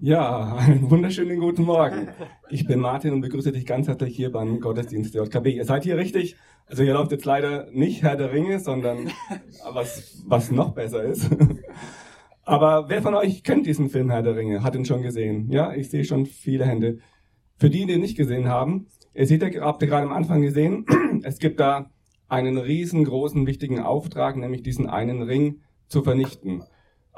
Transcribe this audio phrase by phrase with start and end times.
[0.00, 2.08] Ja, einen wunderschönen guten Morgen.
[2.50, 5.46] Ich bin Martin und begrüße dich ganz herzlich hier beim Gottesdienst der JKB.
[5.48, 6.36] Ihr seid hier richtig.
[6.66, 9.10] Also hier läuft jetzt leider nicht Herr der Ringe, sondern
[9.72, 11.28] was, was noch besser ist.
[12.44, 14.62] Aber wer von euch kennt diesen Film Herr der Ringe?
[14.62, 15.50] Hat ihn schon gesehen?
[15.50, 16.98] Ja, ich sehe schon viele Hände.
[17.56, 20.86] Für die, die ihn nicht gesehen haben, ihr seht habt ihr gerade am Anfang gesehen,
[21.24, 21.90] es gibt da
[22.28, 26.62] einen riesengroßen, wichtigen Auftrag, nämlich diesen einen Ring zu vernichten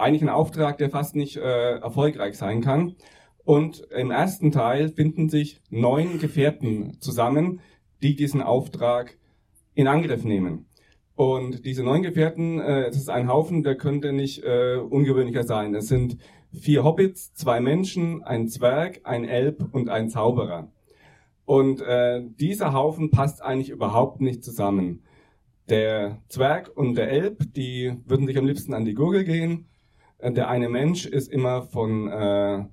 [0.00, 2.96] eigentlich ein Auftrag, der fast nicht äh, erfolgreich sein kann.
[3.44, 7.60] Und im ersten Teil finden sich neun Gefährten zusammen,
[8.02, 9.16] die diesen Auftrag
[9.74, 10.66] in Angriff nehmen.
[11.14, 15.74] Und diese neun Gefährten, äh, es ist ein Haufen, der könnte nicht äh, ungewöhnlicher sein.
[15.74, 16.16] Es sind
[16.52, 20.70] vier Hobbits, zwei Menschen, ein Zwerg, ein Elb und ein Zauberer.
[21.44, 25.02] Und äh, dieser Haufen passt eigentlich überhaupt nicht zusammen.
[25.68, 29.69] Der Zwerg und der Elb, die würden sich am liebsten an die Gurgel gehen
[30.22, 32.64] der eine Mensch ist immer von äh,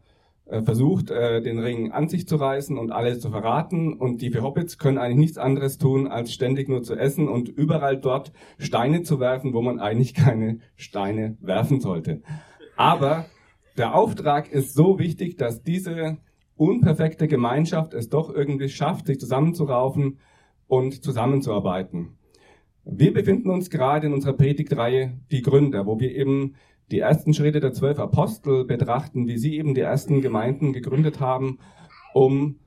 [0.50, 3.94] äh, versucht, äh, den Ring an sich zu reißen und alles zu verraten.
[3.94, 7.50] Und die vier Hobbits können eigentlich nichts anderes tun, als ständig nur zu essen und
[7.50, 12.22] überall dort Steine zu werfen, wo man eigentlich keine Steine werfen sollte.
[12.78, 13.26] Aber
[13.78, 16.18] der Auftrag ist so wichtig, dass diese
[16.56, 20.20] unperfekte Gemeinschaft es doch irgendwie schafft, sich zusammenzuraufen
[20.68, 22.18] und zusammenzuarbeiten.
[22.86, 26.56] Wir befinden uns gerade in unserer Predigtreihe Die Gründer, wo wir eben
[26.92, 31.60] die ersten Schritte der zwölf Apostel betrachten, wie sie eben die ersten Gemeinden gegründet haben,
[32.14, 32.60] um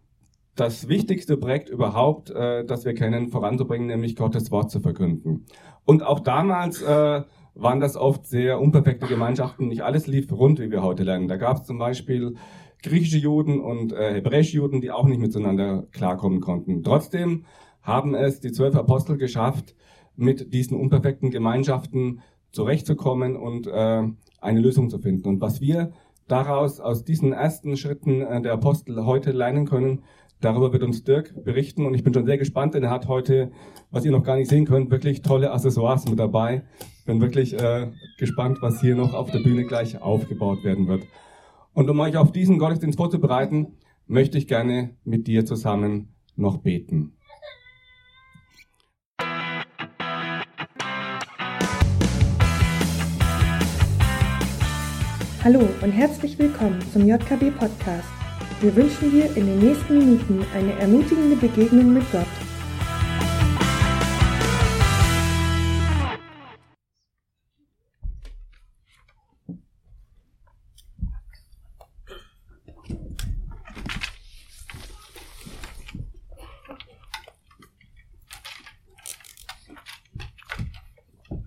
[0.55, 5.47] das wichtigste Projekt überhaupt, äh, das wir kennen, voranzubringen, nämlich Gottes Wort zu verkünden.
[5.85, 7.23] Und auch damals äh,
[7.55, 9.69] waren das oft sehr unperfekte Gemeinschaften.
[9.69, 11.29] Nicht alles lief rund, wie wir heute lernen.
[11.29, 12.35] Da gab es zum Beispiel
[12.83, 16.83] griechische Juden und äh, hebräische Juden, die auch nicht miteinander klarkommen konnten.
[16.83, 17.45] Trotzdem
[17.83, 19.75] haben es die zwölf Apostel geschafft,
[20.17, 22.21] mit diesen unperfekten Gemeinschaften
[22.53, 24.03] zurechtzukommen und äh,
[24.41, 25.29] eine Lösung zu finden.
[25.29, 25.93] Und was wir
[26.29, 30.03] daraus aus diesen ersten Schritten äh, der Apostel heute lernen können,
[30.41, 31.87] darüber wird uns Dirk berichten.
[31.87, 33.51] Und ich bin schon sehr gespannt, denn er hat heute,
[33.91, 36.63] was ihr noch gar nicht sehen könnt, wirklich tolle Accessoires mit dabei.
[37.07, 41.05] Bin wirklich äh, gespannt, was hier noch auf der Bühne gleich aufgebaut werden wird.
[41.73, 47.13] Und um euch auf diesen Gottesdienst vorzubereiten, möchte ich gerne mit dir zusammen noch beten.
[55.43, 58.07] Hallo und herzlich willkommen zum JKB Podcast.
[58.61, 62.27] Wir wünschen dir in den nächsten Minuten eine ermutigende Begegnung mit Gott.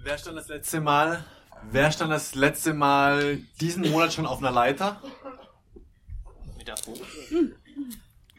[0.02, 1.24] Wer stand das letzte Mal
[1.72, 5.02] Wer stand das letzte Mal diesen Monat schon auf einer Leiter?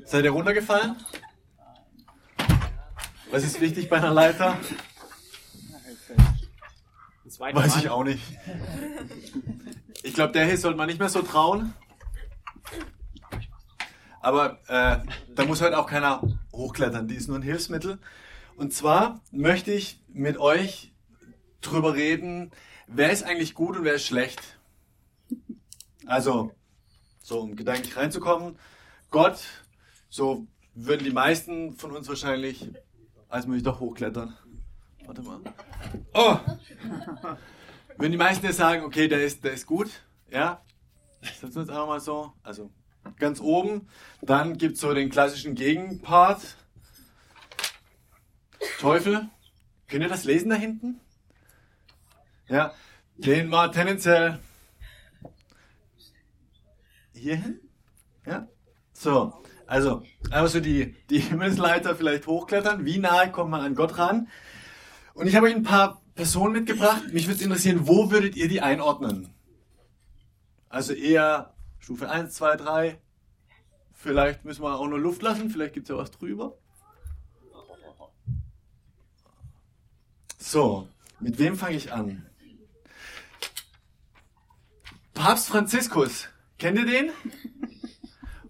[0.04, 0.96] Seid ihr runtergefallen?
[3.30, 4.56] Was ist wichtig bei einer Leiter?
[7.38, 8.22] Weiß ich auch nicht.
[10.02, 11.74] Ich glaube, der hier sollte man nicht mehr so trauen.
[14.20, 14.98] Aber äh,
[15.34, 17.08] da muss halt auch keiner hochklettern.
[17.08, 17.98] Die ist nur ein Hilfsmittel.
[18.56, 20.92] Und zwar möchte ich mit euch
[21.60, 22.52] drüber reden,
[22.86, 24.58] wer ist eigentlich gut und wer ist schlecht?
[26.06, 26.52] Also,
[27.22, 28.58] so um gedanklich reinzukommen,
[29.10, 29.40] Gott,
[30.08, 32.70] so würden die meisten von uns wahrscheinlich,
[33.28, 34.36] als muss ich doch hochklettern.
[35.06, 35.40] Warte mal.
[36.14, 36.38] Oh!
[37.96, 39.90] Würden die meisten jetzt sagen, okay, der ist, der ist gut,
[40.30, 40.62] ja?
[41.22, 42.32] Setzen wir uns einfach mal so.
[42.42, 42.70] Also
[43.18, 43.88] ganz oben.
[44.22, 46.56] Dann gibt es so den klassischen Gegenpart.
[48.80, 49.28] Teufel.
[49.88, 51.00] Könnt ihr das lesen da hinten?
[52.49, 52.72] Ja,
[53.16, 54.38] den mal tendenziell
[57.12, 57.60] hier hin.
[58.27, 58.49] Ja,
[58.93, 59.32] so.
[59.66, 60.03] Also,
[60.47, 62.84] so die, die Himmelsleiter vielleicht hochklettern.
[62.84, 64.28] Wie nahe kommt man an Gott ran?
[65.15, 67.03] Und ich habe euch ein paar Personen mitgebracht.
[67.12, 69.32] Mich würde interessieren, wo würdet ihr die einordnen?
[70.69, 72.99] Also eher Stufe 1, 2, 3.
[73.93, 75.49] Vielleicht müssen wir auch nur Luft lassen.
[75.49, 76.58] Vielleicht gibt es ja was drüber.
[80.38, 80.88] So,
[81.20, 82.26] mit wem fange ich an?
[85.14, 86.28] Papst Franziskus.
[86.58, 87.11] Kennt ihr den?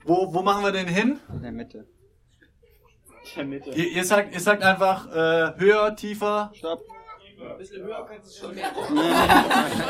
[0.05, 1.21] Wo, wo machen wir den hin?
[1.33, 1.79] In der Mitte.
[1.79, 3.71] In der Mitte.
[3.71, 6.51] Ihr, ihr, sagt, ihr sagt einfach äh, höher, tiefer.
[6.55, 6.83] Stopp.
[7.41, 8.71] Ein bisschen höher kannst du schon mehr.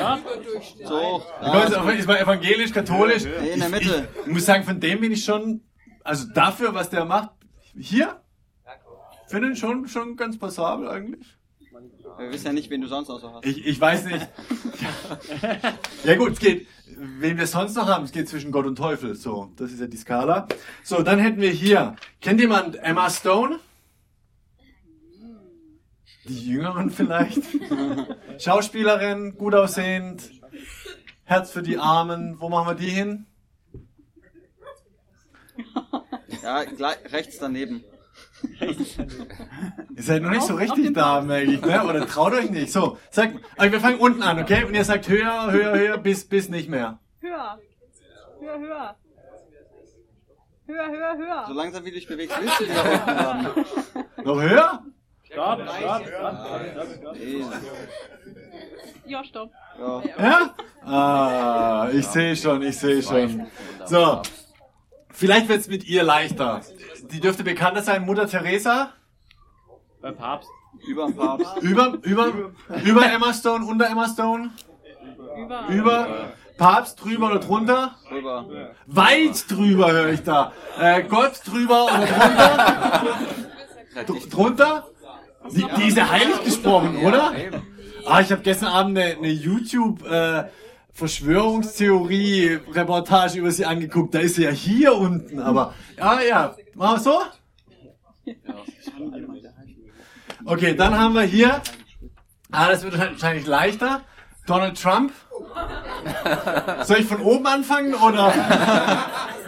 [0.01, 0.19] Ja.
[0.85, 1.23] So.
[1.41, 1.91] Ja.
[1.93, 3.25] Ist man evangelisch, katholisch?
[3.25, 4.09] Nee, in der Mitte.
[4.15, 5.63] Ich, ich muss sagen, von dem bin ich schon,
[6.03, 7.31] also dafür, was der macht,
[7.79, 8.21] hier,
[9.29, 11.37] finde ich schon, schon ganz passabel eigentlich.
[12.19, 13.45] Wir wissen ja nicht, wen du sonst noch so hast.
[13.45, 14.29] Ich, ich weiß nicht.
[16.05, 16.17] Ja.
[16.17, 16.67] gut, es geht.
[16.97, 19.15] Wen wir sonst noch haben, es geht zwischen Gott und Teufel.
[19.15, 20.47] So, das ist ja die Skala.
[20.83, 21.97] So, dann hätten wir hier.
[22.21, 23.59] Kennt jemand Emma Stone?
[26.29, 27.43] Die Jüngeren vielleicht.
[28.39, 30.31] Schauspielerin, gut aussehend.
[31.25, 32.41] Herz für die Armen.
[32.41, 33.27] Wo machen wir die hin?
[36.43, 37.85] Ja, gleich, rechts daneben.
[39.97, 41.85] Ihr seid noch nicht so richtig da, merke ich, ne?
[41.85, 42.73] Oder traut euch nicht.
[42.73, 44.65] So, sagt, also wir fangen unten an, okay?
[44.65, 46.99] Und ihr sagt höher, höher, höher, bis, bis nicht mehr.
[47.21, 47.59] Höher.
[48.41, 48.97] Höher, höher.
[50.67, 51.45] Höher, höher, höher.
[51.47, 53.65] So langsam wie du dich bewegst, willst du wieder unten haben.
[54.25, 54.83] Noch höher?
[55.25, 57.17] Stopp, stopp, stopp.
[59.07, 59.51] Ja, stopp.
[59.79, 60.03] Ja.
[60.19, 60.55] Ja?
[60.83, 63.47] Ah, ich sehe schon, ich sehe schon.
[63.85, 64.23] So,
[65.11, 66.61] vielleicht wird's mit ihr leichter.
[67.11, 68.91] Die dürfte bekannter sein, Mutter Teresa.
[70.01, 70.49] Beim Papst.
[70.87, 71.57] Über den Papst.
[71.63, 72.33] Über, über,
[72.85, 74.51] über Emma Stone, unter Emma Stone.
[75.37, 75.69] Über.
[75.69, 76.09] Über
[76.59, 77.97] Papst, drüber oder drunter.
[78.11, 78.45] Rüber.
[78.87, 80.53] Weit drüber höre ich da.
[80.81, 83.19] Äh, Gott drüber oder drunter.
[84.07, 84.87] Dr- drunter?
[85.51, 87.33] Die, die ist ja heilig gesprochen, oder?
[88.07, 90.45] Ah, ich habe gestern Abend eine, eine YouTube äh,
[90.95, 94.15] Verschwörungstheorie Reportage über sie angeguckt.
[94.15, 97.21] Da ist sie ja hier unten, aber ja, ja, machen wir so.
[100.47, 101.61] Okay, dann haben wir hier.
[102.53, 104.03] Ah, das wird wahrscheinlich leichter.
[104.47, 105.13] Donald Trump.
[106.85, 108.33] Soll ich von oben anfangen oder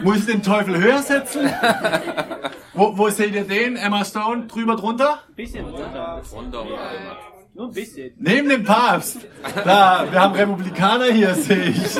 [0.01, 1.49] muss ich den Teufel höher setzen?
[2.73, 3.77] Wo, wo seht ihr den?
[3.77, 5.19] Emma Stone drüber drunter?
[5.35, 6.21] Bisschen runter.
[7.57, 8.13] Nur ein bisschen.
[8.19, 9.17] Neben dem Papst.
[9.65, 11.95] Da, wir haben Republikaner hier, sehe ich.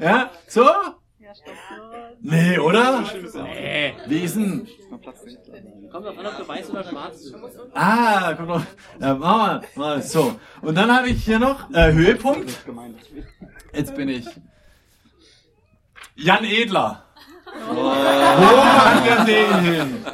[0.00, 0.68] Ja, so?
[2.20, 3.04] Nee, oder?
[3.44, 3.94] Nee.
[4.08, 4.66] Wie ist denn?
[4.90, 7.36] Kommt drauf an, ob du weiß oder schwarz bist.
[7.74, 8.62] Ah, komm doch.
[9.00, 10.34] Ja, machen wir mal so.
[10.62, 12.50] Und dann habe ich hier noch äh, Höhepunkt.
[13.72, 14.26] Jetzt bin ich.
[16.16, 17.04] Jan Edler.
[17.68, 20.06] Wo machen wir den hin?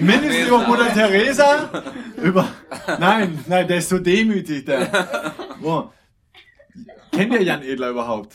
[0.00, 1.82] Mindestens über Mutter Teresa?
[2.16, 2.48] Über.
[2.98, 5.32] Nein, nein, der ist so demütig, der.
[5.60, 5.92] Wo?
[7.12, 8.34] Kennt ihr Jan Edler überhaupt?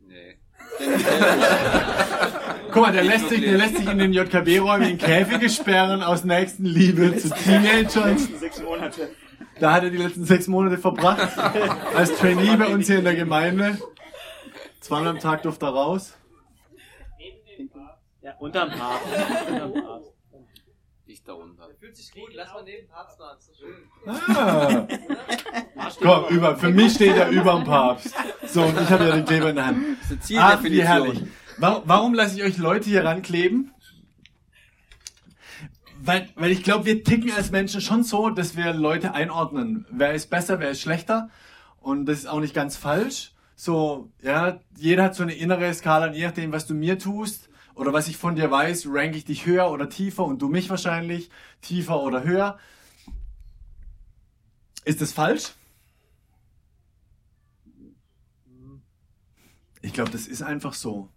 [0.00, 0.36] Nee.
[2.72, 6.24] Guck mal, der lässt sich, der lässt sich in den JKB-Räumen in Käfige sperren aus
[6.24, 8.16] Nächstenliebe zu Teenagern.
[9.60, 11.38] Da hat er die letzten sechs Monate verbracht.
[11.94, 13.78] Als Trainee bei uns hier in der Gemeinde.
[14.80, 16.14] Zweimal am Tag durfte er raus.
[18.22, 19.06] Ja, unterm Papst.
[19.48, 20.13] Unterm Papst.
[21.06, 21.68] Ich darunter.
[21.78, 23.20] Fühlt sich gut, lass mal neben Papst
[23.58, 23.74] schön.
[24.06, 24.86] Ah.
[26.00, 28.14] Komm, über, für mich steht er über dem Papst.
[28.46, 29.98] So, und ich habe ja den Kleber in der Hand.
[30.00, 31.22] Das ist eine Ach, wie herrlich.
[31.58, 33.72] Warum, warum lasse ich euch Leute hier rankleben?
[36.00, 39.86] Weil, weil ich glaube, wir ticken als Menschen schon so, dass wir Leute einordnen.
[39.90, 41.28] Wer ist besser, wer ist schlechter?
[41.80, 43.32] Und das ist auch nicht ganz falsch.
[43.56, 47.50] So, ja, jeder hat so eine innere Skala, und je nachdem, was du mir tust
[47.74, 50.70] oder was ich von dir weiß, rank ich dich höher oder tiefer und du mich
[50.70, 51.30] wahrscheinlich
[51.60, 52.58] tiefer oder höher.
[54.84, 55.54] Ist das falsch?
[59.82, 61.10] Ich glaube, das ist einfach so.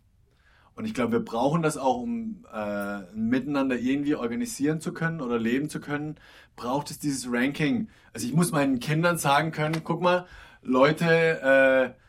[0.76, 5.22] Und ich glaube, wir brauchen das auch, um äh, ein Miteinander irgendwie organisieren zu können
[5.22, 6.20] oder leben zu können,
[6.56, 7.90] braucht es dieses Ranking.
[8.14, 10.28] Also ich muss meinen Kindern sagen können, guck mal,
[10.62, 12.00] Leute, äh,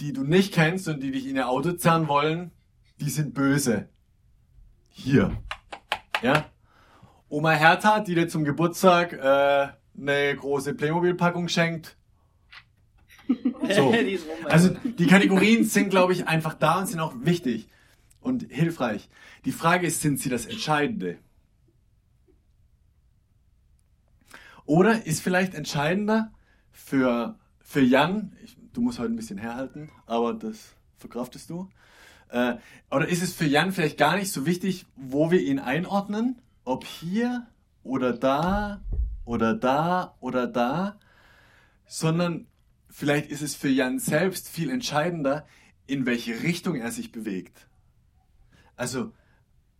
[0.00, 2.50] die du nicht kennst und die dich in ihr Auto zerren wollen,
[3.00, 3.88] die sind böse.
[4.96, 5.36] Hier.
[6.22, 6.46] Ja.
[7.28, 9.68] Oma Hertha, die dir zum Geburtstag äh,
[10.00, 11.96] eine große Playmobil-Packung schenkt.
[13.74, 13.92] So.
[14.44, 17.68] Also die Kategorien sind, glaube ich, einfach da und sind auch wichtig
[18.20, 19.08] und hilfreich.
[19.44, 21.18] Die Frage ist, sind sie das Entscheidende?
[24.64, 26.32] Oder ist vielleicht entscheidender
[26.70, 31.68] für, für Jan, ich, du musst heute ein bisschen herhalten, aber das verkraftest du,
[32.34, 32.58] äh,
[32.90, 36.84] oder ist es für Jan vielleicht gar nicht so wichtig, wo wir ihn einordnen, ob
[36.84, 37.46] hier
[37.84, 38.82] oder da
[39.24, 40.98] oder da oder da,
[41.86, 42.48] sondern
[42.90, 45.46] vielleicht ist es für Jan selbst viel entscheidender,
[45.86, 47.68] in welche Richtung er sich bewegt.
[48.74, 49.12] Also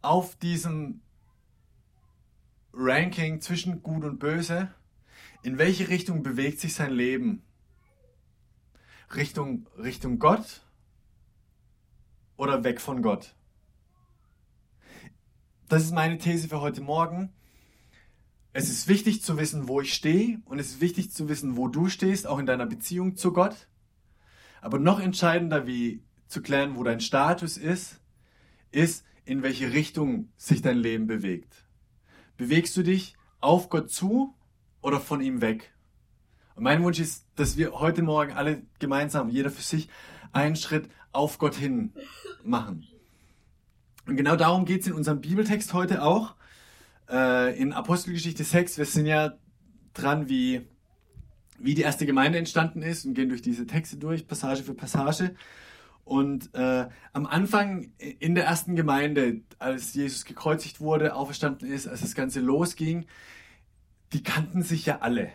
[0.00, 1.00] auf diesem
[2.73, 4.73] Ranking zwischen Gut und Böse,
[5.42, 7.42] in welche Richtung bewegt sich sein Leben?
[9.12, 10.63] Richtung, Richtung Gott
[12.37, 13.35] oder weg von Gott?
[15.69, 17.33] Das ist meine These für heute Morgen.
[18.53, 21.69] Es ist wichtig zu wissen, wo ich stehe und es ist wichtig zu wissen, wo
[21.69, 23.69] du stehst, auch in deiner Beziehung zu Gott.
[24.61, 28.00] Aber noch entscheidender, wie zu klären, wo dein Status ist,
[28.71, 31.67] ist, in welche Richtung sich dein Leben bewegt.
[32.37, 34.35] bewegst du dich auf Gott zu
[34.83, 35.75] oder von ihm weg?
[36.55, 39.88] Und mein Wunsch ist, dass wir heute Morgen alle gemeinsam, jeder für sich,
[40.33, 41.92] einen Schritt auf Gott hin
[42.42, 42.87] machen.
[44.06, 46.35] Und genau darum geht es in unserem Bibeltext heute auch.
[47.09, 49.35] Äh, in Apostelgeschichte 6, wir sind ja
[49.94, 50.66] dran, wie,
[51.59, 55.35] wie die erste Gemeinde entstanden ist und gehen durch diese Texte durch, Passage für Passage.
[56.04, 62.02] Und äh, am Anfang in der ersten Gemeinde, als Jesus gekreuzigt wurde, auferstanden ist, als
[62.02, 63.06] das Ganze losging,
[64.12, 65.30] die kannten sich ja alle.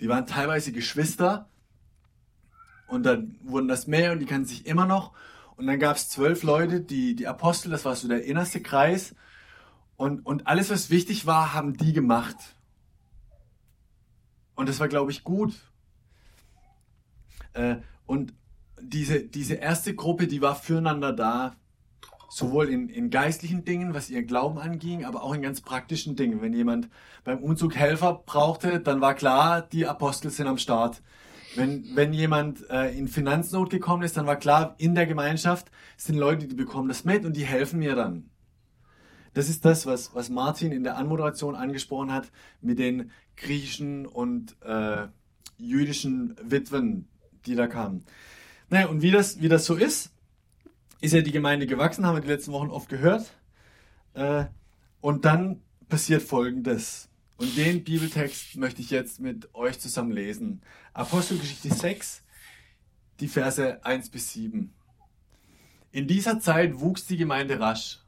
[0.00, 1.50] Die waren teilweise Geschwister
[2.90, 5.12] und dann wurden das mehr und die kannten sich immer noch.
[5.56, 9.14] Und dann gab es zwölf Leute, die, die Apostel, das war so der innerste Kreis.
[9.96, 12.36] Und, und alles, was wichtig war, haben die gemacht.
[14.54, 15.54] Und das war, glaube ich, gut.
[17.52, 18.34] Äh, und
[18.80, 21.54] diese, diese erste Gruppe, die war füreinander da,
[22.28, 26.42] sowohl in, in geistlichen Dingen, was ihr Glauben anging, aber auch in ganz praktischen Dingen.
[26.42, 26.88] Wenn jemand
[27.24, 31.02] beim Umzug Helfer brauchte, dann war klar, die Apostel sind am Start.
[31.56, 36.16] Wenn, wenn jemand äh, in Finanznot gekommen ist, dann war klar, in der Gemeinschaft sind
[36.16, 38.30] Leute, die bekommen das mit und die helfen mir dann.
[39.34, 42.30] Das ist das, was, was Martin in der Anmoderation angesprochen hat
[42.60, 45.08] mit den griechischen und äh,
[45.56, 47.08] jüdischen Witwen,
[47.46, 48.04] die da kamen.
[48.68, 50.12] Naja, und wie das, wie das so ist,
[51.00, 53.32] ist ja die Gemeinde gewachsen, haben wir die letzten Wochen oft gehört.
[54.14, 54.46] Äh,
[55.00, 57.09] und dann passiert Folgendes.
[57.40, 60.60] Und den Bibeltext möchte ich jetzt mit euch zusammen lesen.
[60.92, 62.22] Apostelgeschichte 6,
[63.18, 64.74] die Verse 1 bis 7.
[65.90, 68.00] In dieser Zeit wuchs die Gemeinde rasch.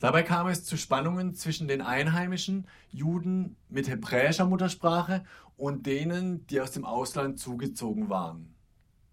[0.00, 5.22] Dabei kam es zu Spannungen zwischen den einheimischen Juden mit hebräischer Muttersprache
[5.56, 8.52] und denen, die aus dem Ausland zugezogen waren.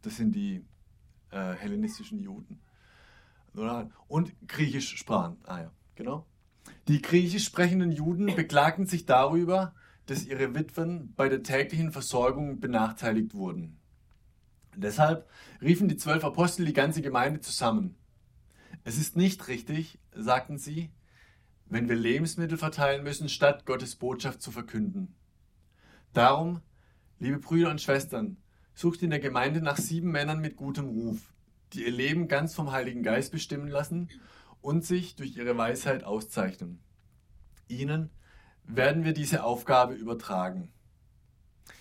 [0.01, 0.65] Das sind die
[1.29, 2.59] äh, hellenistischen Juden.
[4.07, 5.37] Und griechisch sprachen.
[5.43, 6.25] Ah ja, genau.
[6.89, 9.75] Die griechisch sprechenden Juden beklagten sich darüber,
[10.07, 13.77] dass ihre Witwen bei der täglichen Versorgung benachteiligt wurden.
[14.75, 15.29] Deshalb
[15.61, 17.95] riefen die zwölf Apostel die ganze Gemeinde zusammen.
[18.85, 20.89] Es ist nicht richtig, sagten sie,
[21.67, 25.13] wenn wir Lebensmittel verteilen müssen, statt Gottes Botschaft zu verkünden.
[26.13, 26.61] Darum,
[27.19, 28.37] liebe Brüder und Schwestern,
[28.73, 31.35] sucht in der Gemeinde nach sieben Männern mit gutem Ruf,
[31.73, 34.09] die ihr Leben ganz vom Heiligen Geist bestimmen lassen
[34.61, 36.79] und sich durch ihre Weisheit auszeichnen.
[37.67, 38.09] Ihnen
[38.63, 40.71] werden wir diese Aufgabe übertragen.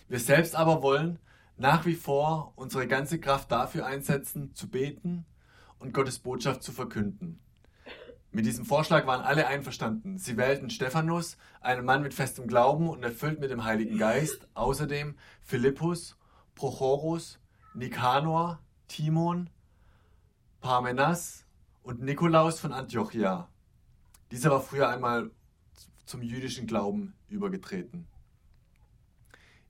[0.09, 1.19] Wir selbst aber wollen
[1.57, 5.27] nach wie vor unsere ganze Kraft dafür einsetzen, zu beten
[5.79, 7.41] und Gottes Botschaft zu verkünden.
[8.31, 10.19] Mit diesem Vorschlag waren alle einverstanden.
[10.19, 15.17] Sie wählten Stephanus, einen Mann mit festem Glauben und erfüllt mit dem Heiligen Geist, außerdem
[15.43, 16.17] Philippus,
[16.55, 17.41] Prochorus,
[17.75, 19.51] Nikanor, Timon,
[20.61, 21.47] Parmenas
[21.83, 23.49] und Nikolaus von Antiochia.
[24.31, 25.31] Dieser war früher einmal
[26.05, 28.07] zum jüdischen Glauben übergetreten.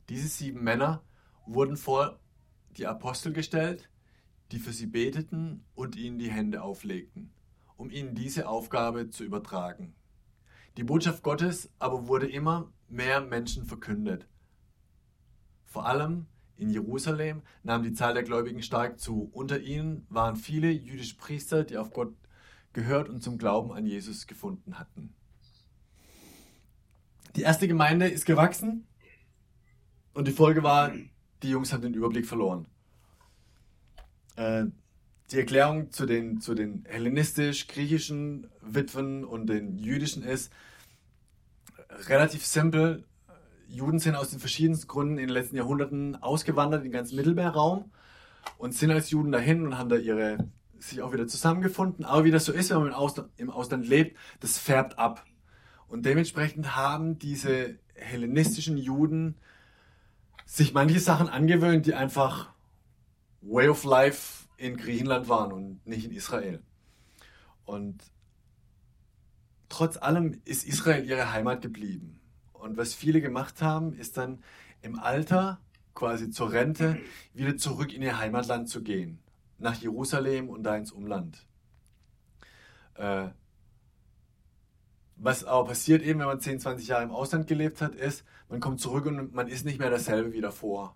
[0.08, 1.02] Diese sieben Männer
[1.46, 2.18] wurden vor
[2.76, 3.90] die Apostel gestellt,
[4.52, 7.32] die für sie beteten und ihnen die Hände auflegten,
[7.76, 9.94] um ihnen diese Aufgabe zu übertragen.
[10.76, 14.26] Die Botschaft Gottes aber wurde immer mehr Menschen verkündet.
[15.66, 16.26] Vor allem
[16.58, 19.30] in Jerusalem nahm die Zahl der Gläubigen stark zu.
[19.32, 22.14] Unter ihnen waren viele jüdische Priester, die auf Gott
[22.72, 25.14] gehört und zum Glauben an Jesus gefunden hatten.
[27.36, 28.86] Die erste Gemeinde ist gewachsen
[30.12, 30.92] und die Folge war,
[31.42, 32.66] die Jungs haben den Überblick verloren.
[34.36, 34.66] Äh,
[35.30, 40.52] die Erklärung zu den, zu den hellenistisch-griechischen Witwen und den jüdischen ist
[42.06, 43.04] relativ simpel.
[43.68, 47.90] Juden sind aus den verschiedensten Gründen in den letzten Jahrhunderten ausgewandert in den ganzen Mittelmeerraum
[48.56, 50.38] und sind als Juden dahin und haben da ihre
[50.78, 52.04] sich auch wieder zusammengefunden.
[52.04, 55.24] Aber wie das so ist, wenn man im Ausland, im Ausland lebt, das färbt ab.
[55.88, 59.36] Und dementsprechend haben diese hellenistischen Juden
[60.46, 62.50] sich manche Sachen angewöhnt, die einfach
[63.42, 66.62] Way of Life in Griechenland waren und nicht in Israel.
[67.64, 68.02] Und
[69.68, 72.17] trotz allem ist Israel ihre Heimat geblieben.
[72.68, 74.42] Und was viele gemacht haben, ist dann
[74.82, 75.58] im Alter,
[75.94, 76.98] quasi zur Rente,
[77.32, 79.18] wieder zurück in ihr Heimatland zu gehen.
[79.58, 81.46] Nach Jerusalem und da ins Umland.
[82.94, 83.28] Äh,
[85.16, 88.60] was aber passiert eben, wenn man 10, 20 Jahre im Ausland gelebt hat, ist, man
[88.60, 90.94] kommt zurück und man ist nicht mehr dasselbe wie davor.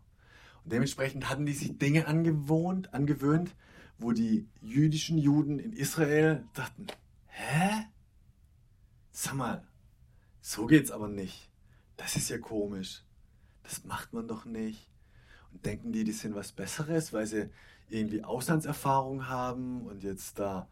[0.63, 3.57] Und dementsprechend hatten die sich Dinge angewohnt, angewöhnt,
[3.99, 6.87] wo die jüdischen Juden in Israel dachten,
[7.29, 7.87] hä?
[9.11, 9.67] Sag mal,
[10.43, 11.52] so geht's aber nicht.
[12.03, 13.05] Das ist ja komisch.
[13.63, 14.91] Das macht man doch nicht.
[15.53, 17.49] Und denken die, die sind was Besseres, weil sie
[17.89, 20.69] irgendwie Auslandserfahrung haben und jetzt da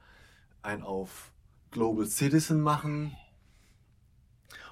[0.61, 1.33] ein auf
[1.71, 3.17] Global Citizen machen.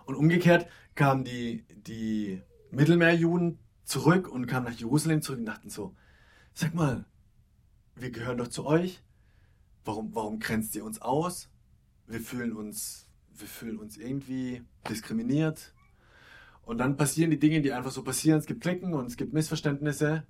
[0.04, 5.94] Und umgekehrt kamen die, die Mittelmeerjuden zurück und kamen nach Jerusalem zurück und dachten so,
[6.54, 7.04] sag mal,
[7.94, 9.00] wir gehören doch zu euch.
[9.84, 11.50] Warum, warum grenzt ihr uns aus?
[12.08, 15.72] Wir fühlen uns, wir fühlen uns irgendwie diskriminiert.
[16.68, 18.38] Und dann passieren die Dinge, die einfach so passieren.
[18.38, 20.26] Es gibt Klicken und es gibt Missverständnisse.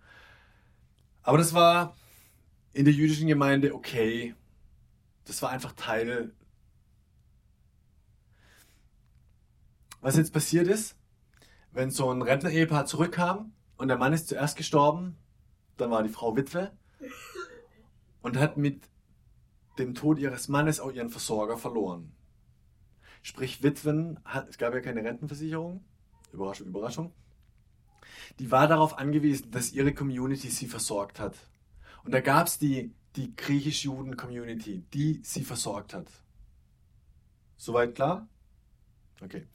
[1.23, 1.97] Aber das war
[2.73, 4.37] in der jüdischen Gemeinde okay.
[5.25, 6.33] Das war einfach Teil.
[10.01, 10.97] Was jetzt passiert ist,
[11.73, 15.17] wenn so ein Rentner-Ehepaar zurückkam und der Mann ist zuerst gestorben,
[15.77, 16.71] dann war die Frau Witwe
[18.23, 18.89] und hat mit
[19.81, 22.13] dem Tod ihres Mannes auch ihren Versorger verloren.
[23.23, 25.85] Sprich, Witwen, es gab ja keine Rentenversicherung,
[26.33, 27.13] Überraschung, Überraschung,
[28.39, 31.37] die war darauf angewiesen, dass ihre Community sie versorgt hat.
[32.05, 36.07] Und da gab es die, die griechisch-Juden-Community, die sie versorgt hat.
[37.57, 38.29] Soweit klar?
[39.21, 39.47] Okay.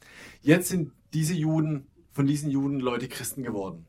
[0.42, 3.86] Jetzt sind diese Juden, von diesen Juden Leute Christen geworden.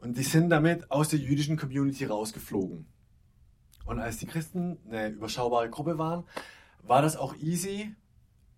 [0.00, 2.86] Und die sind damit aus der jüdischen Community rausgeflogen.
[3.86, 6.24] Und als die Christen eine überschaubare Gruppe waren,
[6.82, 7.94] war das auch easy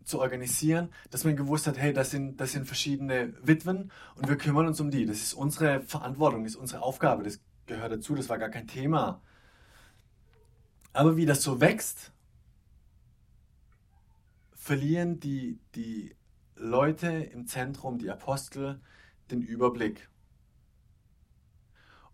[0.04, 4.36] zu organisieren, dass man gewusst hat, hey, das sind, das sind verschiedene Witwen und wir
[4.36, 5.06] kümmern uns um die.
[5.06, 8.66] Das ist unsere Verantwortung, das ist unsere Aufgabe, das gehört dazu, das war gar kein
[8.66, 9.20] Thema.
[10.92, 12.12] Aber wie das so wächst,
[14.52, 16.14] verlieren die, die
[16.56, 18.80] Leute im Zentrum, die Apostel,
[19.30, 20.08] den Überblick.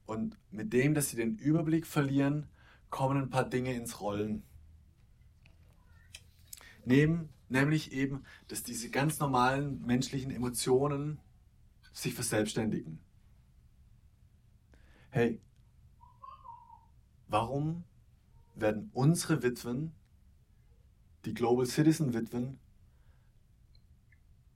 [0.07, 2.49] Und mit dem, dass sie den Überblick verlieren,
[2.91, 4.45] kommen ein paar Dinge ins Rollen.
[6.85, 11.21] Neben, nämlich eben, dass diese ganz normalen menschlichen Emotionen
[11.93, 12.99] sich verselbstständigen.
[15.11, 15.41] Hey,
[17.29, 17.85] warum
[18.55, 19.93] werden unsere Witwen,
[21.25, 22.59] die Global Citizen Witwen,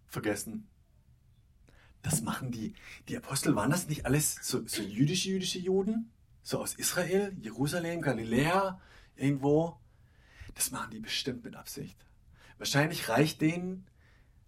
[0.07, 0.69] vergessen?
[2.03, 2.75] Das machen die.
[3.09, 6.11] Die Apostel waren das nicht alles so, so jüdische, jüdische Juden?
[6.43, 8.81] So aus Israel, Jerusalem, Galiläa,
[9.17, 9.79] irgendwo?
[10.55, 12.08] Das machen die bestimmt mit Absicht.
[12.59, 13.87] Wahrscheinlich reicht denen,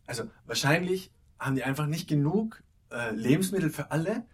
[0.06, 4.26] also wahrscheinlich haben die einfach nicht genug äh, Lebensmittel für alle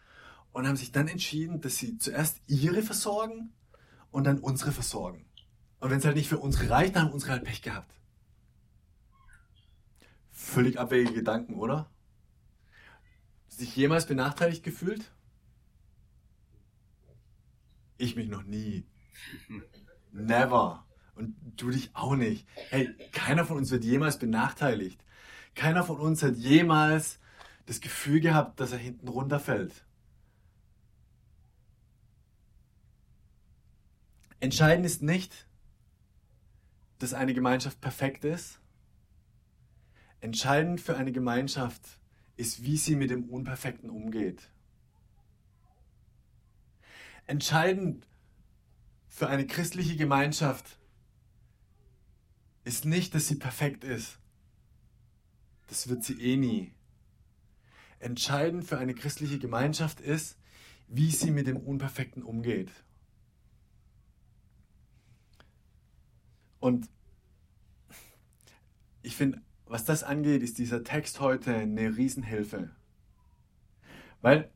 [0.52, 3.52] und haben sich dann entschieden, dass sie zuerst ihre versorgen
[4.10, 5.26] und dann unsere versorgen.
[5.78, 7.92] Und wenn es halt nicht für unsere reicht, dann haben unsere halt Pech gehabt.
[10.32, 11.90] Völlig abwegige Gedanken, oder?
[13.48, 15.12] Sich jemals benachteiligt gefühlt?
[17.98, 18.86] Ich mich noch nie.
[20.12, 20.85] Never.
[21.16, 22.46] Und du dich auch nicht.
[22.68, 25.02] Hey, keiner von uns wird jemals benachteiligt.
[25.54, 27.18] Keiner von uns hat jemals
[27.64, 29.84] das Gefühl gehabt, dass er hinten runterfällt.
[34.40, 35.46] Entscheidend ist nicht,
[36.98, 38.60] dass eine Gemeinschaft perfekt ist.
[40.20, 41.82] Entscheidend für eine Gemeinschaft
[42.36, 44.50] ist, wie sie mit dem Unperfekten umgeht.
[47.26, 48.06] Entscheidend
[49.08, 50.78] für eine christliche Gemeinschaft
[52.66, 54.18] ist nicht, dass sie perfekt ist.
[55.68, 56.72] Das wird sie eh nie.
[58.00, 60.36] Entscheidend für eine christliche Gemeinschaft ist,
[60.88, 62.72] wie sie mit dem Unperfekten umgeht.
[66.58, 66.88] Und
[69.02, 72.70] ich finde, was das angeht, ist dieser Text heute eine Riesenhilfe.
[74.22, 74.50] Weil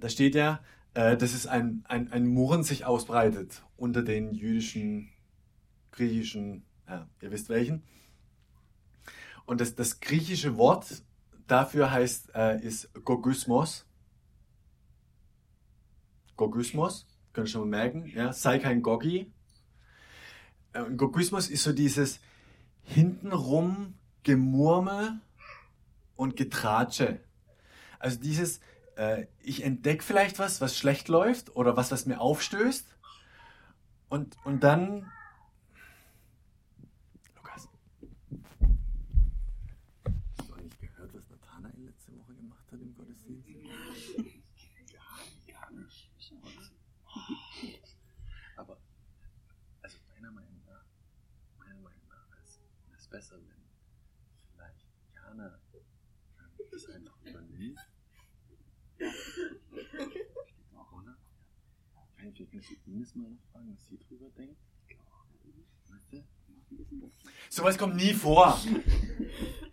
[0.00, 0.60] da steht ja,
[0.94, 5.10] äh, dass es ein, ein, ein Murren sich ausbreitet unter den jüdischen,
[5.92, 7.82] griechischen, ja, ihr wisst welchen.
[9.44, 11.02] Und das, das griechische Wort
[11.46, 13.86] dafür heißt, äh, ist Gogysmos.
[16.36, 19.32] Gogysmos, könnt ihr schon mal merken, ja, sei kein Gogi.
[20.72, 22.20] Äh, Gogysmos ist so dieses
[22.82, 25.20] hintenrum Gemurmel
[26.16, 27.20] und Getratsche.
[27.98, 28.60] Also dieses,
[28.96, 32.86] äh, ich entdecke vielleicht was, was schlecht läuft oder was, was mir aufstößt.
[34.08, 35.10] Und, und dann.
[37.36, 37.68] Lukas.
[40.38, 43.48] Hast du eigentlich gehört, was Nathanael letzte Woche gemacht hat im Gottesdienst?
[45.46, 46.10] Gar nicht.
[48.56, 48.76] Aber,
[49.80, 50.84] also meiner Meinung nach,
[51.58, 52.60] meiner Meinung nach ist
[52.94, 53.62] es besser, wenn
[54.50, 55.58] vielleicht Jana
[56.70, 57.78] das einfach übernimmt.
[60.92, 61.16] Oder?
[62.16, 64.56] Kann ich kannst du Ines mal fragen, was sie drüber denkt?
[67.50, 68.58] Sowas kommt nie vor.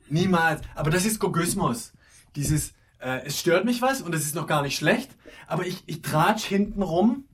[0.10, 0.62] Niemals.
[0.75, 1.93] Aber das ist Gogysmus.
[2.36, 5.15] Dieses, äh, es stört mich was und es ist noch gar nicht schlecht,
[5.47, 7.25] aber ich, ich tratsch hinten rum,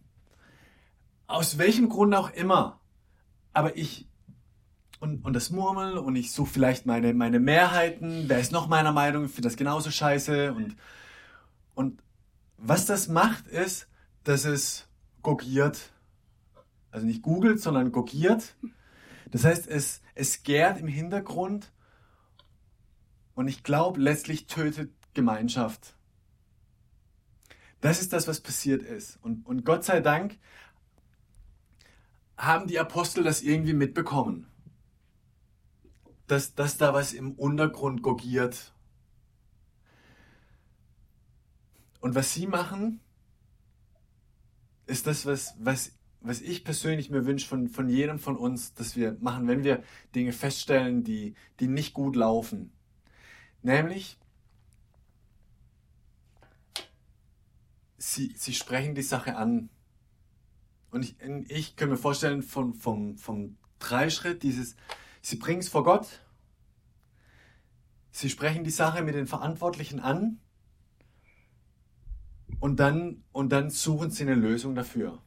[1.26, 2.80] aus welchem Grund auch immer.
[3.54, 4.08] Aber ich,
[5.00, 8.92] und, und das Murmel und ich suche vielleicht meine, meine Mehrheiten, wer ist noch meiner
[8.92, 10.76] Meinung, finde das genauso scheiße und,
[11.74, 12.02] und
[12.58, 13.88] was das macht ist,
[14.24, 14.88] dass es
[15.22, 15.92] gogiert,
[16.92, 18.56] also nicht googelt, sondern gogiert.
[19.32, 21.72] Das heißt, es, es gärt im Hintergrund
[23.34, 25.96] und ich glaube, letztlich tötet Gemeinschaft.
[27.82, 29.20] Das ist das, was passiert ist.
[29.22, 30.38] Und, und Gott sei Dank
[32.38, 34.48] haben die Apostel das irgendwie mitbekommen.
[36.28, 38.74] Dass, dass da was im Untergrund gogiert.
[42.00, 43.00] Und was sie machen,
[44.88, 48.96] ist das, was, was, was ich persönlich mir wünsche von, von jedem von uns, dass
[48.96, 49.84] wir machen, wenn wir
[50.14, 52.72] Dinge feststellen, die, die nicht gut laufen.
[53.62, 54.20] Nämlich,
[57.98, 59.70] sie, sie sprechen die Sache an.
[60.92, 61.16] Und ich,
[61.50, 64.76] ich kann mir vorstellen, vom, vom, vom Dreischritt, dieses,
[65.26, 66.20] sie bringen es vor Gott,
[68.12, 70.40] sie sprechen die Sache mit den Verantwortlichen an
[72.60, 75.20] und dann, und dann suchen sie eine Lösung dafür.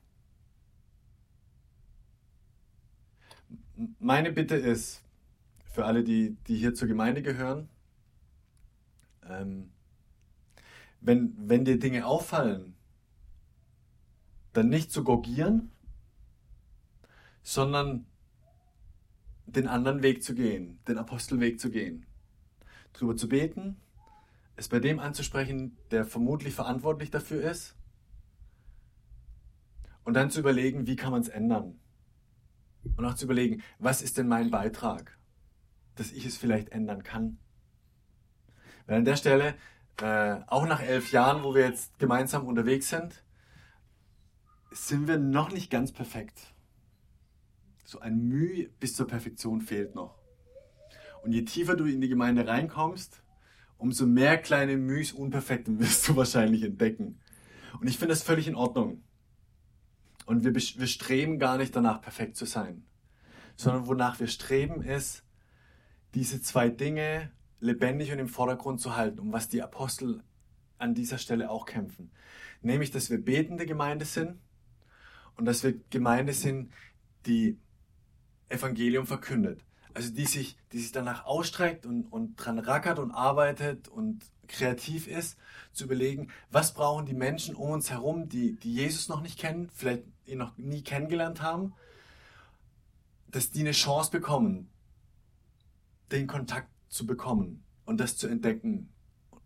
[3.98, 5.02] Meine Bitte ist,
[5.64, 7.68] für alle, die, die hier zur Gemeinde gehören,
[9.28, 9.72] ähm,
[11.00, 12.76] wenn, wenn dir Dinge auffallen,
[14.52, 15.72] dann nicht zu gogieren,
[17.42, 18.06] sondern
[19.52, 22.06] den anderen Weg zu gehen, den Apostelweg zu gehen.
[22.92, 23.76] Drüber zu beten,
[24.56, 27.76] es bei dem anzusprechen, der vermutlich verantwortlich dafür ist.
[30.04, 31.78] Und dann zu überlegen, wie kann man es ändern.
[32.96, 35.18] Und auch zu überlegen, was ist denn mein Beitrag,
[35.94, 37.38] dass ich es vielleicht ändern kann.
[38.86, 39.54] Weil an der Stelle
[40.00, 43.22] äh, auch nach elf Jahren, wo wir jetzt gemeinsam unterwegs sind,
[44.70, 46.54] sind wir noch nicht ganz perfekt.
[47.88, 50.18] So ein Mühe bis zur Perfektion fehlt noch.
[51.22, 53.22] Und je tiefer du in die Gemeinde reinkommst,
[53.78, 57.18] umso mehr kleine Mühs Unperfekten wirst du wahrscheinlich entdecken.
[57.80, 59.02] Und ich finde das völlig in Ordnung.
[60.26, 62.84] Und wir, wir streben gar nicht danach, perfekt zu sein.
[63.56, 65.24] Sondern wonach wir streben ist,
[66.12, 70.22] diese zwei Dinge lebendig und im Vordergrund zu halten, um was die Apostel
[70.76, 72.10] an dieser Stelle auch kämpfen.
[72.60, 74.38] Nämlich, dass wir betende Gemeinde sind
[75.36, 76.70] und dass wir Gemeinde sind,
[77.24, 77.58] die
[78.48, 79.64] Evangelium verkündet.
[79.94, 85.06] Also die sich, die sich danach ausstreckt und, und dran rackert und arbeitet und kreativ
[85.06, 85.36] ist,
[85.72, 89.70] zu überlegen, was brauchen die Menschen um uns herum, die, die Jesus noch nicht kennen,
[89.74, 91.74] vielleicht ihn noch nie kennengelernt haben,
[93.28, 94.70] dass die eine Chance bekommen,
[96.12, 98.88] den Kontakt zu bekommen und das zu entdecken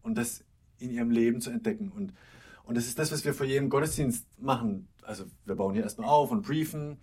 [0.02, 0.44] und das
[0.78, 1.90] in ihrem Leben zu entdecken.
[1.90, 2.12] Und,
[2.64, 4.88] und das ist das, was wir vor jedem Gottesdienst machen.
[5.02, 6.98] Also wir bauen hier erstmal auf und briefen,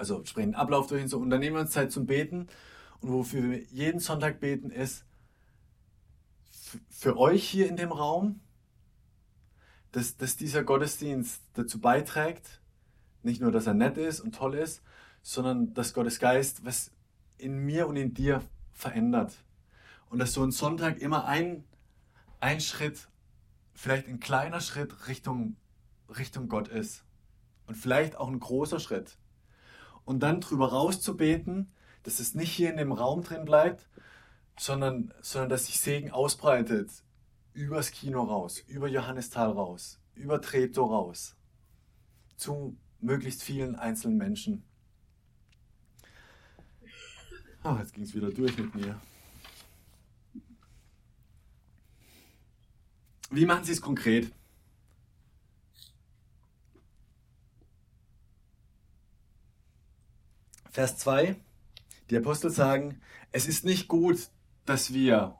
[0.00, 1.18] also sprechen den Ablauf durch und so.
[1.18, 2.48] Und dann nehmen wir uns Zeit zum Beten.
[3.00, 5.04] Und wofür wir jeden Sonntag beten, ist
[6.88, 8.40] für euch hier in dem Raum,
[9.92, 12.62] dass, dass dieser Gottesdienst dazu beiträgt,
[13.22, 14.82] nicht nur, dass er nett ist und toll ist,
[15.22, 16.92] sondern dass Gottes Geist was
[17.36, 19.34] in mir und in dir verändert.
[20.08, 21.64] Und dass so ein Sonntag immer ein,
[22.40, 23.08] ein Schritt,
[23.74, 25.56] vielleicht ein kleiner Schritt Richtung,
[26.08, 27.04] Richtung Gott ist.
[27.66, 29.18] Und vielleicht auch ein großer Schritt.
[30.10, 31.70] Und dann drüber rauszubeten,
[32.02, 33.88] dass es nicht hier in dem Raum drin bleibt,
[34.58, 36.90] sondern, sondern dass sich Segen ausbreitet
[37.52, 41.36] übers Kino raus, über Johannisthal raus, über Treptow raus,
[42.36, 44.64] zu möglichst vielen einzelnen Menschen.
[47.62, 49.00] Ah, jetzt ging es wieder durch mit mir.
[53.30, 54.32] Wie machen Sie es konkret?
[60.70, 61.36] Vers 2.
[62.08, 63.00] Die Apostel sagen,
[63.32, 64.30] es ist nicht gut,
[64.66, 65.36] dass wir,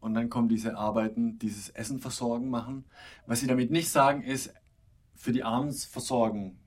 [0.00, 2.84] und dann kommen diese Arbeiten, dieses Essen versorgen machen.
[3.26, 4.54] Was sie damit nicht sagen, ist,
[5.14, 6.58] für die Armen versorgen,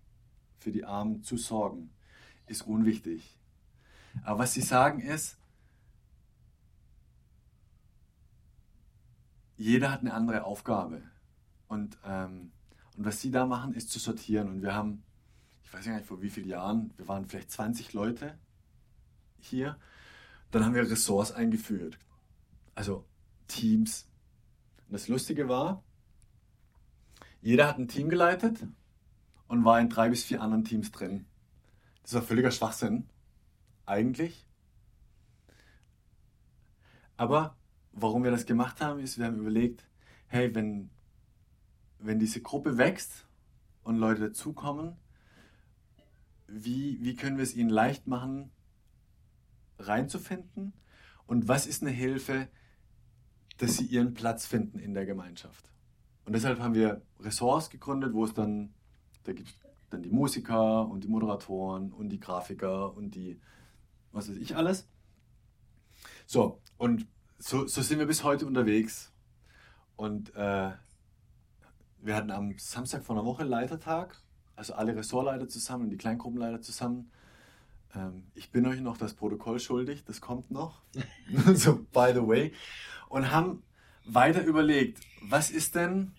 [0.59, 1.91] für die Armen zu sorgen,
[2.47, 3.37] ist unwichtig.
[4.23, 5.37] Aber was sie sagen ist,
[9.55, 11.03] jeder hat eine andere Aufgabe.
[11.67, 12.51] Und, ähm,
[12.97, 14.49] und was sie da machen, ist zu sortieren.
[14.49, 15.03] Und wir haben,
[15.71, 18.37] ich weiß gar nicht vor wie vielen Jahren, wir waren vielleicht 20 Leute
[19.39, 19.79] hier.
[20.51, 21.97] Dann haben wir Ressorts eingeführt.
[22.75, 23.05] Also
[23.47, 24.05] Teams.
[24.87, 25.81] Und das Lustige war,
[27.41, 28.67] jeder hat ein Team geleitet
[29.47, 31.25] und war in drei bis vier anderen Teams drin.
[32.03, 33.07] Das war völliger Schwachsinn
[33.85, 34.45] eigentlich.
[37.15, 37.55] Aber
[37.93, 39.87] warum wir das gemacht haben, ist, wir haben überlegt,
[40.27, 40.89] hey, wenn,
[41.99, 43.25] wenn diese Gruppe wächst
[43.83, 44.97] und Leute dazukommen,
[46.51, 48.51] wie, wie können wir es ihnen leicht machen,
[49.79, 50.73] reinzufinden
[51.25, 52.47] und was ist eine Hilfe,
[53.57, 55.71] dass sie ihren Platz finden in der Gemeinschaft.
[56.25, 58.73] Und deshalb haben wir Ressorts gegründet, wo es dann,
[59.23, 59.53] da gibt
[59.89, 63.39] dann die Musiker und die Moderatoren und die Grafiker und die,
[64.11, 64.87] was weiß ich alles.
[66.25, 69.11] So, und so, so sind wir bis heute unterwegs.
[69.95, 70.71] Und äh,
[71.99, 74.21] wir hatten am Samstag vor einer Woche Leitertag,
[74.61, 77.09] also alle Ressortleiter zusammen und die Kleingruppenleiter zusammen.
[77.95, 80.83] Ähm, ich bin euch noch das Protokoll schuldig, das kommt noch.
[81.55, 82.53] so, by the way.
[83.09, 83.63] Und haben
[84.05, 86.13] weiter überlegt, was ist denn,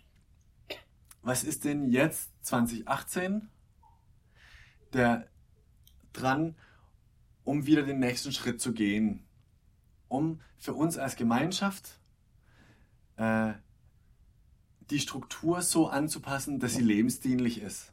[1.22, 3.48] was ist denn jetzt 2018
[4.92, 5.28] der
[6.12, 6.56] dran,
[7.44, 9.24] um wieder den nächsten Schritt zu gehen,
[10.08, 12.00] um für uns als Gemeinschaft
[13.16, 13.52] äh,
[14.90, 17.91] die Struktur so anzupassen, dass sie lebensdienlich ist.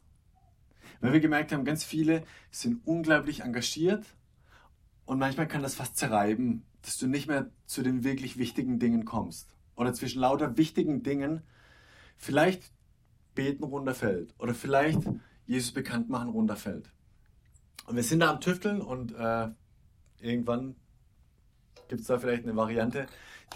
[1.00, 4.04] Weil wir gemerkt haben, ganz viele sind unglaublich engagiert
[5.06, 9.04] und manchmal kann das fast zerreiben, dass du nicht mehr zu den wirklich wichtigen Dingen
[9.04, 9.54] kommst.
[9.76, 11.42] Oder zwischen lauter wichtigen Dingen
[12.16, 12.70] vielleicht
[13.34, 15.00] beten runterfällt oder vielleicht
[15.46, 16.90] Jesus bekannt machen runterfällt.
[17.86, 19.48] Und wir sind da am Tüfteln und äh,
[20.20, 20.76] irgendwann
[21.88, 23.06] gibt es da vielleicht eine Variante,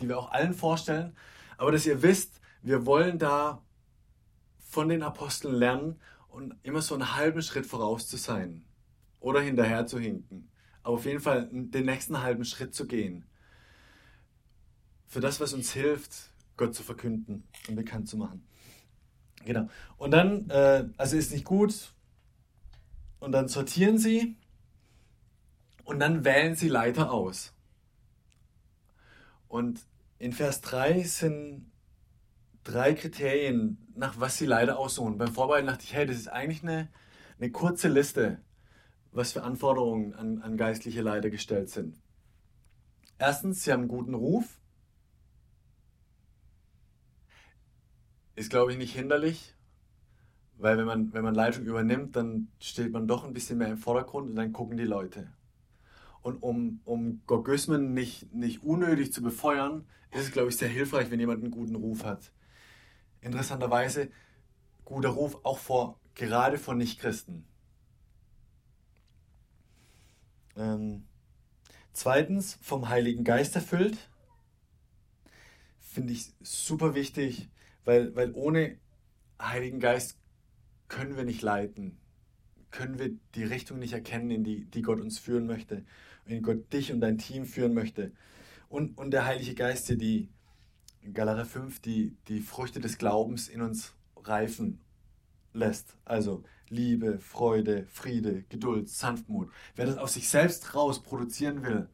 [0.00, 1.14] die wir auch allen vorstellen.
[1.56, 3.62] Aber dass ihr wisst, wir wollen da
[4.58, 6.00] von den Aposteln lernen
[6.34, 8.64] und immer so einen halben Schritt voraus zu sein
[9.20, 10.50] oder hinterher zu hinken.
[10.82, 13.24] Aber auf jeden Fall den nächsten halben Schritt zu gehen.
[15.06, 18.44] Für das, was uns hilft, Gott zu verkünden und bekannt zu machen.
[19.44, 19.68] Genau.
[19.96, 21.94] Und dann, äh, also ist nicht gut.
[23.20, 24.36] Und dann sortieren sie
[25.84, 27.54] und dann wählen sie Leiter aus.
[29.46, 29.86] Und
[30.18, 31.70] in Vers 3 sind
[32.64, 35.18] drei Kriterien, nach was sie Leiter aussuchen.
[35.18, 36.88] Beim Vorbereiten dachte ich, hey, das ist eigentlich eine,
[37.38, 38.40] eine kurze Liste,
[39.12, 41.96] was für Anforderungen an, an geistliche Leiter gestellt sind.
[43.18, 44.60] Erstens, sie haben einen guten Ruf.
[48.34, 49.54] Ist, glaube ich, nicht hinderlich,
[50.56, 53.78] weil wenn man, wenn man Leitung übernimmt, dann steht man doch ein bisschen mehr im
[53.78, 55.32] Vordergrund und dann gucken die Leute.
[56.22, 61.10] Und um, um Gorgismen nicht, nicht unnötig zu befeuern, ist es, glaube ich, sehr hilfreich,
[61.10, 62.32] wenn jemand einen guten Ruf hat.
[63.24, 64.10] Interessanterweise,
[64.84, 67.46] guter Ruf auch vor, gerade vor Nichtchristen.
[70.56, 71.04] Ähm,
[71.94, 73.96] zweitens, vom Heiligen Geist erfüllt.
[75.80, 77.48] Finde ich super wichtig,
[77.86, 78.76] weil, weil ohne
[79.40, 80.18] Heiligen Geist
[80.88, 81.98] können wir nicht leiten,
[82.70, 85.86] können wir die Richtung nicht erkennen, in die, die Gott uns führen möchte,
[86.26, 88.12] in Gott dich und dein Team führen möchte.
[88.68, 90.28] Und, und der Heilige Geist, der die,
[91.12, 94.80] Galater 5, die, die Früchte des Glaubens in uns reifen
[95.52, 95.96] lässt.
[96.04, 99.50] Also Liebe, Freude, Friede, Geduld, Sanftmut.
[99.76, 101.88] Wer das aus sich selbst raus produzieren will,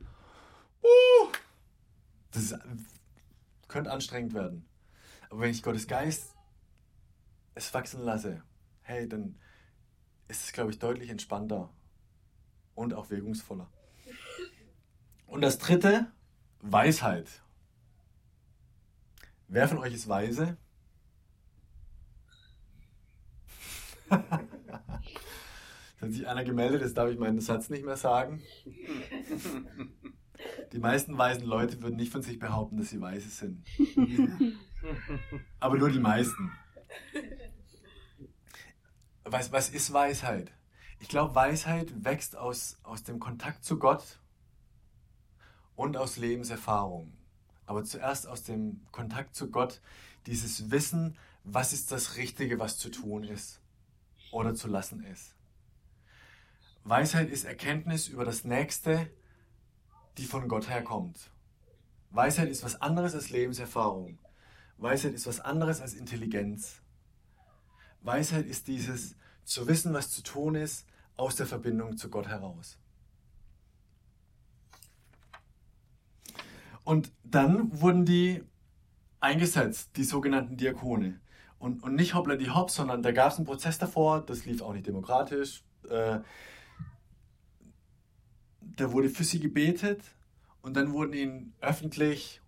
[0.82, 1.32] uh,
[2.30, 2.54] das
[3.68, 4.64] könnte anstrengend werden.
[5.28, 6.34] Aber wenn ich Gottes Geist
[7.54, 8.42] es wachsen lasse,
[8.82, 9.38] hey, dann
[10.28, 11.70] ist es, glaube ich, deutlich entspannter
[12.74, 13.70] und auch wirkungsvoller.
[15.26, 16.10] Und das dritte,
[16.60, 17.42] Weisheit.
[19.52, 20.56] Wer von euch ist weise?
[24.08, 24.20] da
[26.00, 28.40] hat sich einer gemeldet, jetzt darf ich meinen Satz nicht mehr sagen.
[30.72, 33.66] Die meisten weisen Leute würden nicht von sich behaupten, dass sie weise sind.
[35.58, 36.52] Aber nur die meisten.
[39.24, 40.52] Was, was ist Weisheit?
[41.00, 44.20] Ich glaube, Weisheit wächst aus, aus dem Kontakt zu Gott
[45.74, 47.19] und aus Lebenserfahrung.
[47.70, 49.80] Aber zuerst aus dem Kontakt zu Gott,
[50.26, 53.60] dieses Wissen, was ist das Richtige, was zu tun ist
[54.32, 55.36] oder zu lassen ist.
[56.82, 59.08] Weisheit ist Erkenntnis über das Nächste,
[60.18, 61.30] die von Gott herkommt.
[62.10, 64.18] Weisheit ist was anderes als Lebenserfahrung.
[64.76, 66.82] Weisheit ist was anderes als Intelligenz.
[68.00, 72.78] Weisheit ist dieses zu wissen, was zu tun ist, aus der Verbindung zu Gott heraus.
[76.84, 78.42] Und dann wurden die
[79.20, 81.20] eingesetzt, die sogenannten Diakone.
[81.58, 84.62] Und, und nicht hoppla die hopp, sondern da gab es einen Prozess davor, das lief
[84.62, 85.62] auch nicht demokratisch.
[85.88, 86.20] Äh,
[88.60, 90.02] da wurde für sie gebetet
[90.62, 92.40] und dann wurden ihnen öffentlich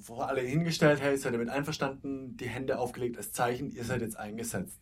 [0.00, 4.00] vor alle hingestellt, hey, seid ihr mit einverstanden, die Hände aufgelegt als Zeichen, ihr seid
[4.00, 4.80] jetzt eingesetzt.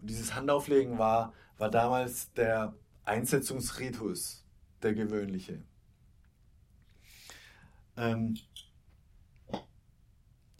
[0.00, 4.44] Und dieses Handauflegen war, war damals der Einsetzungsritus,
[4.82, 5.62] der gewöhnliche.
[7.98, 8.38] Ähm,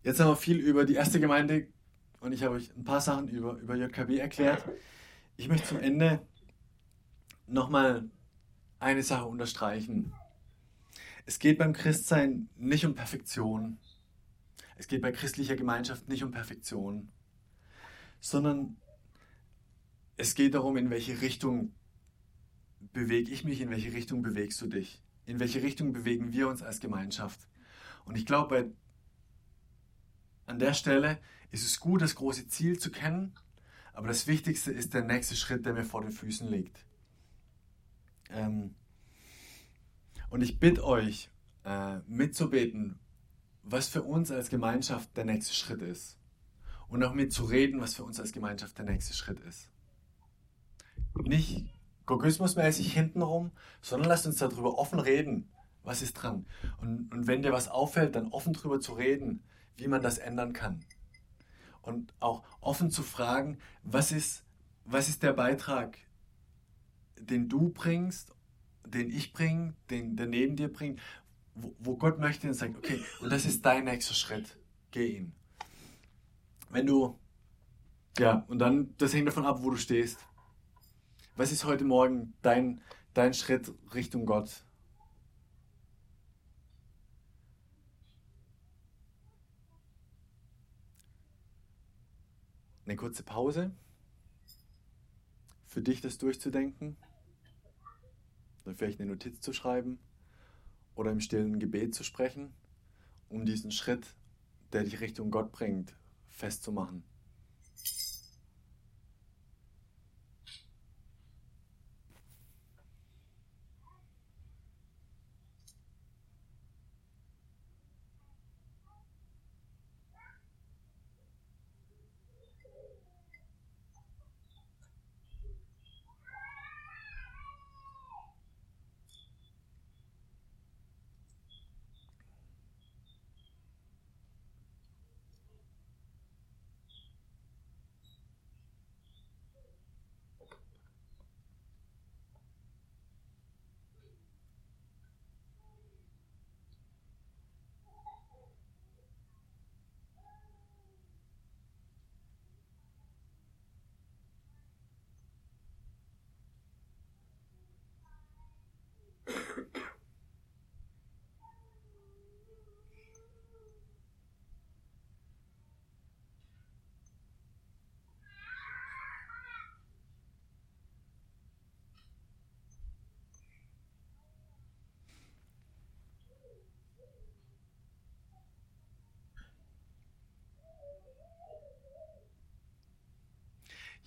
[0.02, 1.68] jetzt haben wir viel über die erste Gemeinde
[2.18, 4.64] und ich habe euch ein paar Sachen über, über JKB erklärt.
[5.36, 6.26] Ich möchte zum Ende
[7.46, 8.10] nochmal
[8.80, 10.12] eine Sache unterstreichen.
[11.26, 13.78] Es geht beim Christsein nicht um Perfektion.
[14.76, 17.08] Es geht bei christlicher Gemeinschaft nicht um Perfektion,
[18.20, 18.76] sondern
[20.16, 21.72] es geht darum, in welche Richtung
[22.92, 26.62] bewege ich mich, in welche Richtung bewegst du dich, in welche Richtung bewegen wir uns
[26.62, 27.46] als Gemeinschaft.
[28.06, 28.72] Und ich glaube,
[30.46, 33.34] an der Stelle ist es gut, das große Ziel zu kennen,
[33.92, 36.82] aber das Wichtigste ist der nächste Schritt, der mir vor den Füßen liegt.
[38.30, 38.74] Ähm,
[40.30, 41.28] und ich bitte euch,
[41.64, 42.98] äh, mitzubeten,
[43.62, 46.18] was für uns als Gemeinschaft der nächste Schritt ist.
[46.88, 49.70] Und auch mitzureden, was für uns als Gemeinschaft der nächste Schritt ist.
[51.14, 51.77] Nicht
[52.08, 55.46] Gogismusmäßig hintenrum, sondern lasst uns darüber offen reden.
[55.84, 56.46] Was ist dran?
[56.80, 59.44] Und, und wenn dir was auffällt, dann offen darüber zu reden,
[59.76, 60.80] wie man das ändern kann.
[61.82, 64.42] Und auch offen zu fragen, was ist,
[64.84, 65.98] was ist der Beitrag,
[67.20, 68.34] den du bringst,
[68.86, 71.00] den ich bringe, den der neben dir bringt,
[71.54, 74.56] wo, wo Gott möchte und sagt, okay, und das ist dein nächster Schritt,
[74.92, 75.32] geh ihn.
[76.70, 77.18] Wenn du,
[78.18, 80.18] ja, und dann, das hängt davon ab, wo du stehst.
[81.38, 82.82] Was ist heute Morgen dein,
[83.14, 84.64] dein Schritt Richtung Gott?
[92.84, 93.70] Eine kurze Pause
[95.68, 96.96] für dich, das durchzudenken,
[98.64, 100.00] dann vielleicht eine Notiz zu schreiben
[100.96, 102.52] oder im stillen Gebet zu sprechen,
[103.28, 104.16] um diesen Schritt,
[104.72, 105.94] der dich Richtung Gott bringt,
[106.30, 107.04] festzumachen.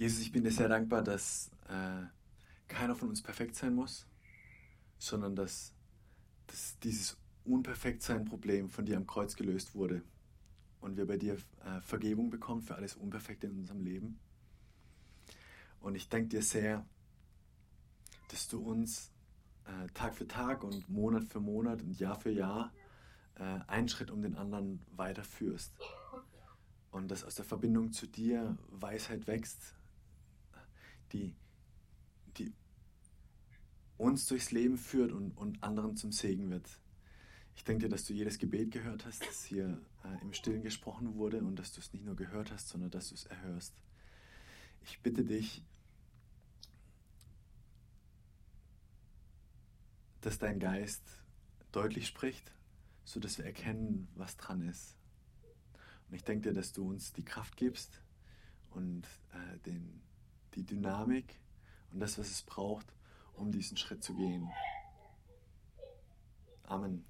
[0.01, 2.01] Jesus, ich bin dir sehr dankbar, dass äh,
[2.67, 4.07] keiner von uns perfekt sein muss,
[4.97, 5.75] sondern dass,
[6.47, 10.01] dass dieses Unperfektsein-Problem von dir am Kreuz gelöst wurde
[10.79, 14.19] und wir bei dir äh, Vergebung bekommen für alles Unperfekte in unserem Leben.
[15.81, 16.83] Und ich danke dir sehr,
[18.29, 19.11] dass du uns
[19.65, 22.73] äh, Tag für Tag und Monat für Monat und Jahr für Jahr
[23.35, 25.71] äh, einen Schritt um den anderen weiterführst.
[26.89, 29.75] Und dass aus der Verbindung zu dir Weisheit wächst,
[31.13, 31.35] die,
[32.37, 32.53] die
[33.97, 36.67] uns durchs Leben führt und, und anderen zum Segen wird.
[37.55, 41.15] Ich denke dir, dass du jedes Gebet gehört hast, das hier äh, im Stillen gesprochen
[41.15, 43.73] wurde und dass du es nicht nur gehört hast, sondern dass du es erhörst.
[44.83, 45.63] Ich bitte dich,
[50.21, 51.03] dass dein Geist
[51.71, 52.51] deutlich spricht,
[53.03, 54.95] sodass wir erkennen, was dran ist.
[56.07, 58.01] Und ich denke dir, dass du uns die Kraft gibst
[58.71, 60.01] und äh, den,
[60.55, 61.39] die Dynamik
[61.91, 62.87] und das, was es braucht,
[63.33, 64.49] um diesen Schritt zu gehen.
[66.63, 67.03] Amen.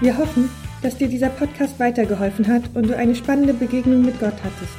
[0.00, 0.50] Wir hoffen,
[0.82, 4.76] dass dir dieser Podcast weitergeholfen hat und du eine spannende Begegnung mit Gott hattest.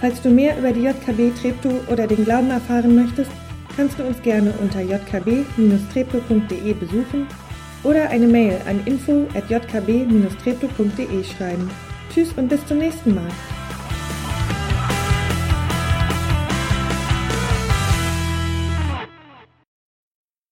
[0.00, 3.30] Falls du mehr über die JKB Treptow oder den Glauben erfahren möchtest,
[3.76, 7.28] kannst du uns gerne unter jkb-treptow.de besuchen
[7.84, 11.70] oder eine Mail an info@jkb-treptow.de schreiben.
[12.12, 13.30] Tschüss und bis zum nächsten Mal.